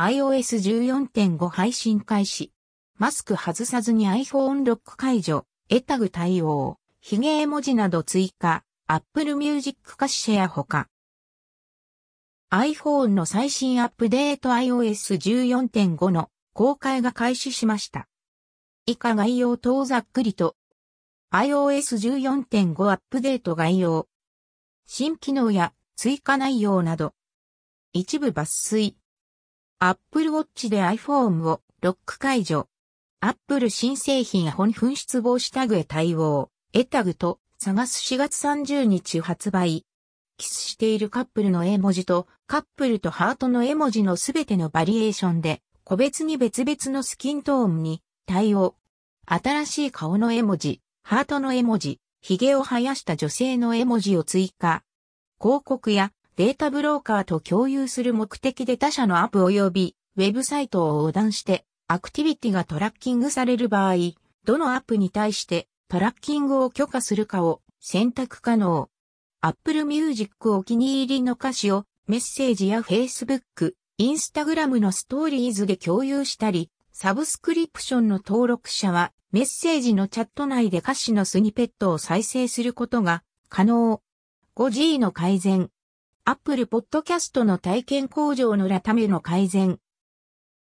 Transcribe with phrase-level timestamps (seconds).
[0.00, 2.54] iOS14.5 配信開始。
[2.96, 10.88] マスク外さずに iPhone ロック解除、エタグ対応、ヒゲ絵文字など追加、Apple Music 歌詞シェアほか。
[12.50, 18.08] iPhone の最新アップデート iOS14.5 の公開が開始しました。
[18.86, 20.56] 以下概要等ざっくりと。
[21.30, 24.08] iOS14.5 アップデート概要。
[24.86, 27.12] 新機能や追加内容など。
[27.92, 28.96] 一部抜粋。
[29.82, 32.68] Apple Watch で iPhone をロック解除。
[33.20, 36.50] Apple 新製品本紛失防止タグへ対応。
[36.74, 39.86] エタグと探す4月30日発売。
[40.36, 48.76] キスしているカップルの絵文字とカップルとハートの絵文字のすべてのバリエーションで個別に別々のスキントーンに対応。
[49.24, 54.82] 新しい顔の絵文字、ハートの絵文字、髭を生やした女性の絵文字を追加。
[55.40, 63.96] 広告やデータブローカーと共有する目的で他社のアップ及びウェブサイトを横断してアクティビティがトラッキングされる場合、
[64.46, 68.88] どのアップに対してトラッキングを許可するかを選択可能。
[69.42, 84.00] Apple Music お気に入りの歌詞をメッセージや Facebook、Instagram のストーリーズで共有したり、サブスクリプションの登録者はメッセージのチャット内で歌詞のスニペットを再生することが可能。
[84.56, 85.68] 5G の改善。
[86.24, 89.78] Apple Podcast の体験工場のらための改善。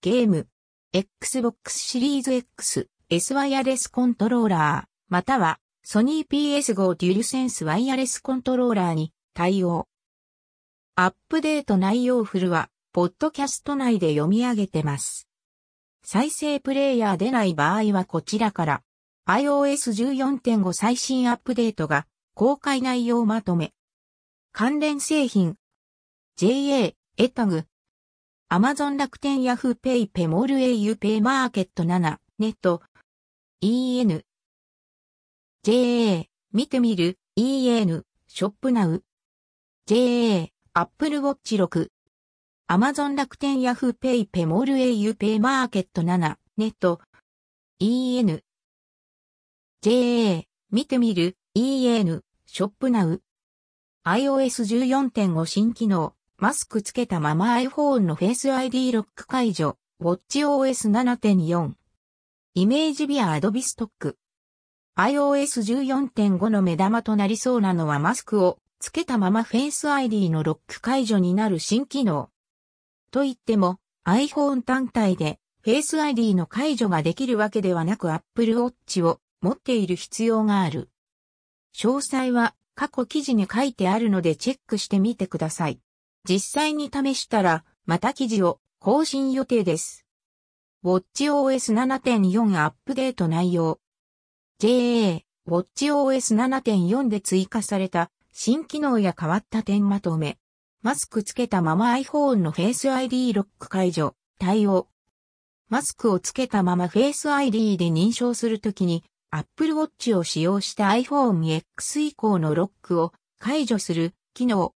[0.00, 0.46] ゲーム。
[0.92, 9.88] Xbox シリーズ X、S ワイヤレスコントローラー、または、ソニー PS5 デュルセンスワイヤレスコントローラーに対応。
[10.94, 15.28] アップデート内容フルは、ポッドキャスト内で読み上げてます。
[16.04, 18.82] 再生プレイヤーでない場合はこちらから、
[19.28, 23.72] iOS14.5 最新アップデートが公開内容まとめ。
[24.52, 25.56] 関連製品。
[26.36, 27.64] JA、エタグ。
[28.48, 32.82] アマゾン楽天ヤフーペイペモール au ペイマーケット7、ネット。
[33.62, 34.24] EN。
[35.62, 39.04] JA、見てみる、EN、 Shop Now。
[39.86, 41.88] JA、アップルウォッチ6。
[42.66, 47.00] アマゾン楽天ヤフーペイペモール au ペイマーケット7、ネット。
[47.78, 48.42] EN。
[49.80, 50.42] JA、
[50.72, 53.22] 見てみる、EN、ショップナウ。
[54.06, 61.72] iOS 14.5新機能、マスクつけたまま iPhone の Face ID ロック解除、WatchOS 7.4。
[62.54, 64.16] イメージビア Adobe ストック。
[64.96, 72.30] iOS 14.5の目玉となりそうなのはマスクをつけたまま Face ID のロック解除になる新機能。
[73.10, 80.88] と言っても iPhone 単体で Face ID の解除ができるわけではなく Apple Watch を持っている必要がある。
[81.76, 85.80] 詳細は過去記事に書いてあるのでチェックしてみてください。
[86.26, 90.06] 実際に試したら、また記事を更新予定です。
[90.82, 93.80] WatchOS 7.4アップデート内容。
[94.60, 100.38] JA、WatchOS 7.4で追加された新機能や変わった点まとめ。
[100.80, 104.88] マスクつけたまま iPhone の Face ID ロック解除、対応。
[105.68, 114.74] マスクをつけたまま Face ID で認証するときに Apple Watch を使用した iPhone X 以降のロックを解除する機能。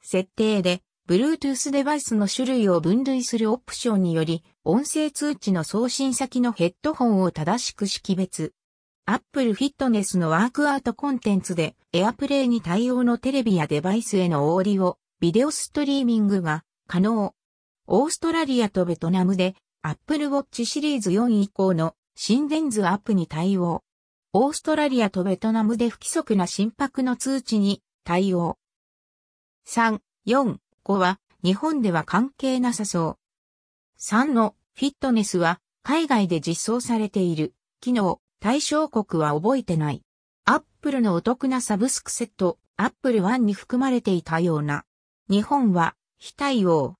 [0.00, 8.54] 設定で Bluetooth デバイスの種類を分類するオプションにより音声通知の送信先のヘッドホンを正しく識別。
[9.06, 17.34] Apple Fitness のワークアウトコンテンツで AirPlay に対応のテレビやデバイスへのオーディオ、ビデオストリーミングが可能。
[17.88, 23.82] オーストラリアとベトナムで Apple Watch シリーズ4以降の心電図アップに対応。
[24.38, 28.58] オーストラリアとベトナムで不規則な心拍の通知に対応。
[29.66, 33.18] 3、4、5は日本では関係なさそう。
[33.98, 37.54] 3のフィットネスは海外で実装されている。
[37.80, 40.02] 機能、対象国は覚えてない。
[40.44, 44.84] アップルのお得なサブスクセット、アップル1に含まれていたような。
[45.30, 46.96] 日本は非対応。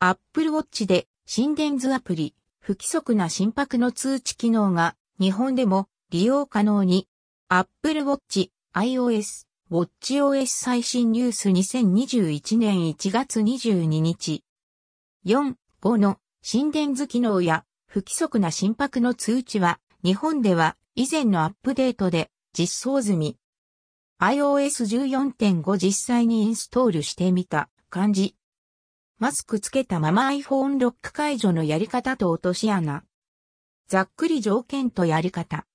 [0.00, 7.06] アップルウォッチで心電図アプリ、不規則な心拍の通知機能が日本でも利用可能に、
[7.48, 14.42] Apple Watch、iOS、WatchOS 最新ニュース2021年1月22日。
[15.26, 23.36] 4、5の心電図機能や不規則な心拍の通知は日本では以前のアップデートで実装済み。
[24.18, 28.34] iOS 14.5実際にインストールしてみた感じ。
[29.18, 33.04] マスクつけたまま iPhone ロック解除のやり方と落とし穴。
[33.88, 35.67] ざっくり条件とやり方。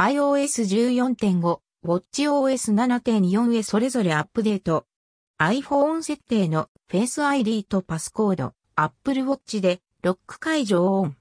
[0.00, 4.86] iOS 14.5、WatchOS 7.4へそれぞれアップデート。
[5.40, 11.16] iPhone 設定の Face ID とパスコード、Apple Watch でロック解除をオン。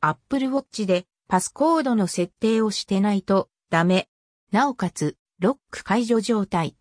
[0.00, 4.08] Apple Watch でパスコードの設定をしてないとダメ。
[4.50, 6.76] なおかつ、ロック解除状態。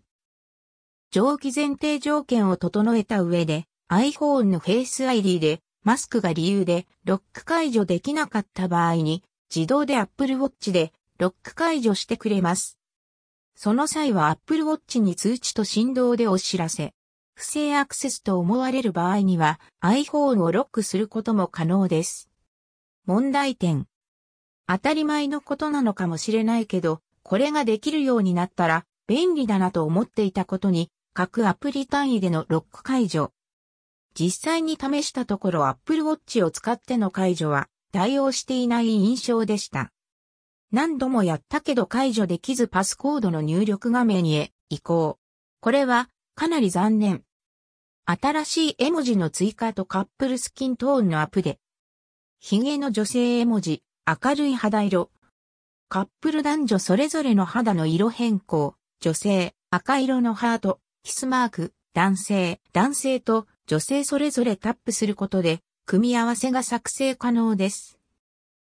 [1.11, 12.77] 上記前提条件を整えた上で iPhone の Face ID でマスクが理由でロック解除できなかった場合に自動で Apple Watch でロック解除してくれます。
[13.55, 16.93] その際は Apple Watch に通知と振動でお知らせ。
[17.35, 22.29] 不正アクセスと思われる場合には iPhone をロックすることも可能です。
[23.05, 23.87] 問題点。
[24.67, 33.31] 当たり前のことなのかもしれないけど、これができるようになったら便利だなと思っていたことに、各アプリ単位でのロック解除。
[34.13, 39.91] 実際に試したところ Apple Watch を使っての解除は対応していない印象でした。
[40.73, 45.19] 何度もやったけど解除できずパスコードの入力画面へ移行。
[45.59, 47.21] これはかなり残念。
[48.05, 51.59] 新しい絵文字の追加とカップルスキントーンのアップで。
[52.39, 55.11] 髭の女性絵文字、明るい肌色。
[55.89, 58.73] カップル男女それぞれの肌の色変更。
[58.99, 67.99] 女性、赤色のハート、キスマーク、男性、男性と女性それぞれタップすることで、組み合わせが作成可能です。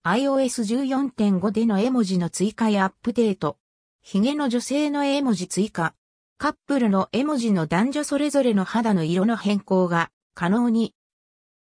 [0.06, 3.58] iOS 14.5での絵文字の追加やアップデート。
[4.02, 5.94] 髭の女性の絵文字追加。
[6.38, 10.96] カップルの絵文字の男女それぞれの肌の色の変更が可能に。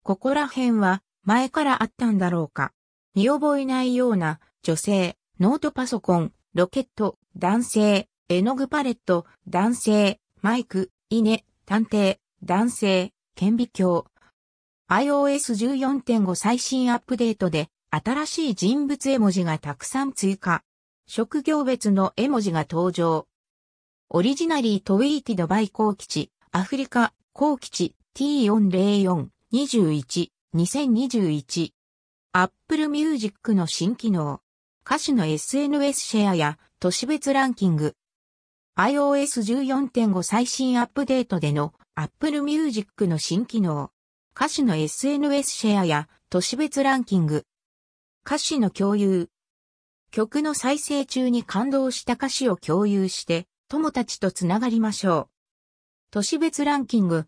[0.04, 2.72] ここら辺は前からあったんだろうか。
[3.16, 14.04] 見覚えないような女性、ノートパソコン、ロケット、男性、絵の具パレット、男性、マイク、稲、探偵、男性、顕微鏡。
[14.88, 20.62] iOS 14.5最新アップデートで新しい人物絵文字がたくさん追加。
[21.08, 23.26] 職業別の絵文字が登場。
[24.10, 31.72] オリジナリートウィーティドバイ高基地、アフリカ、高基地 T404、21、2021。
[32.32, 34.40] Apple Music の新機能。
[34.86, 37.96] 歌手の SNS シェアや都市別ランキング。
[38.76, 43.90] iOS 14.5最新アップデートでの Apple Music の新機能。
[44.36, 47.46] 歌手の SNS シェアや都市別ランキング。
[48.24, 49.28] 歌詞の共有。
[50.10, 55.28] 曲の再生中に感動した歌詞を共有して友達とつながりましょう。
[56.10, 57.26] 都市別ランキング。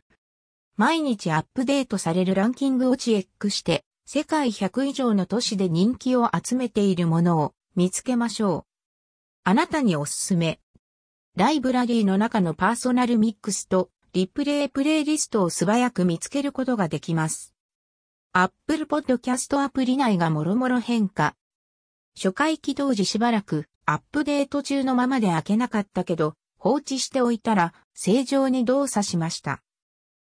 [0.77, 8.65] 毎日アップデートされるランキングをチェックして、世界100以上の都市で人気を集めているものを見つけましょう。
[9.45, 10.61] あなたにおすすめ。
[11.37, 17.52] ライブラリーの中のパーソナルミックスとリプレイプレイリストを素早く見つけることができます。
[18.35, 21.37] Apple Podcast アプリ内がもろもろ変化。
[22.17, 29.63] 初回起動時しばらくアップデート中のままで開けなかったけど、放置しておいたら正常に動作しました。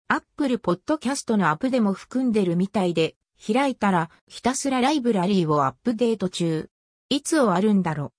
[0.09, 6.69] Apple Podcast のアプでも含んでるみたいで、開いたらひたすらライブラリーをアップデート中。
[7.09, 8.13] いつ終わるんだろ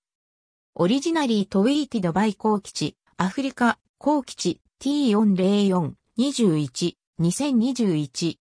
[0.75, 8.48] うオリジナリートウィーティドバイ高基地、アフリカ、高基地 T404、21、2021。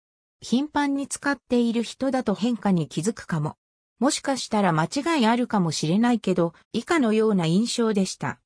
[0.43, 3.55] 頻繁に使っている人だと変化に気づくかも。
[3.99, 8.41] もしかしたら間違いあるかもしれないけど、以下のような印象でした。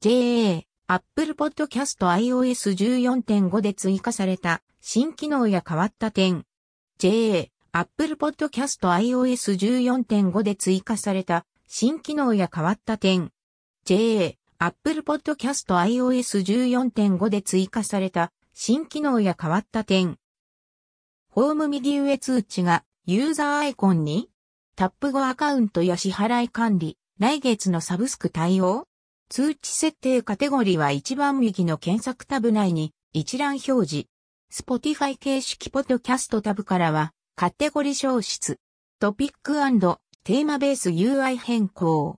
[0.00, 6.46] JA、Apple Podcast iOS 14.5で追加された新機能や変わった点。
[6.98, 13.30] JA、Apple Podcast iOS 14.5で追加された新機能や変わった点。
[13.84, 20.19] JA、Apple Podcast iOS 14.5で追加された新機能や変わった点。
[21.32, 24.28] ホーム右上通知がユーザーアイコンに
[24.74, 28.88] タップ後アカウントや支払い管理、来月のサブスク対応？
[29.28, 34.08] 通知設定カテゴリーは一番右の検索タブ内に一覧表示。
[34.52, 38.58] Spotify 形式ポッドキャストタブからはカテゴリー消失。
[38.98, 39.54] トピック
[40.24, 42.16] テーマベース UI 変更。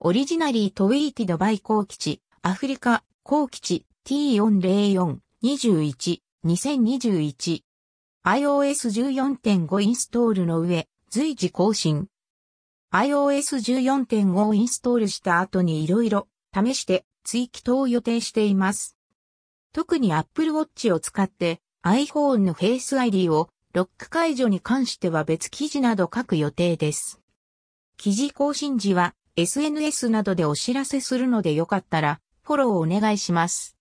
[0.00, 7.62] オリジナリートウィーティドバイ高基地、アフリカ、高基地 T404、21、2021。
[8.24, 12.06] iOS 14.5インストールの上、随時更新。
[12.92, 18.96] iOS 14.5をインストールした後に色々試して追記等を予定しています。
[19.72, 27.20] 特に Apple Watch を使って iPhone の Face ID をロック解除に関しては別記事など書く予定です。
[27.96, 33.76] 記事更新時は SNS などでお知らせするのでよかったらフォローお願いします。